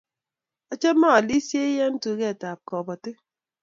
[0.73, 3.17] Achame aalisyei eng' tuget ap kabotik.